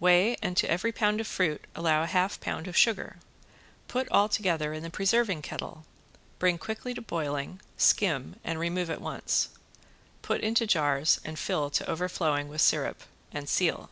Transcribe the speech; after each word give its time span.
Weigh, 0.00 0.34
and 0.42 0.56
to 0.56 0.68
every 0.68 0.90
pound 0.90 1.20
of 1.20 1.28
fruit 1.28 1.64
allow 1.76 2.02
a 2.02 2.08
half 2.08 2.40
pound 2.40 2.66
of 2.66 2.76
sugar, 2.76 3.18
put 3.86 4.08
all 4.10 4.28
together 4.28 4.72
in 4.72 4.82
the 4.82 4.90
preserving 4.90 5.40
kettle, 5.42 5.84
bring 6.40 6.58
quickly 6.58 6.94
to 6.94 7.00
boiling, 7.00 7.60
skim, 7.76 8.40
and 8.42 8.58
remove 8.58 8.90
at 8.90 9.00
once. 9.00 9.50
Put 10.20 10.40
into 10.40 10.66
jars 10.66 11.20
and 11.24 11.38
fill 11.38 11.70
to 11.70 11.88
overflowing 11.88 12.48
with 12.48 12.60
sirup, 12.60 13.04
and 13.30 13.48
seal. 13.48 13.88